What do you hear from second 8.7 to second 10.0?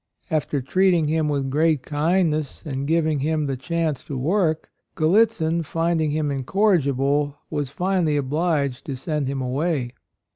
to send him away.